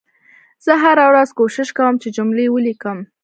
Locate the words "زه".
0.65-0.73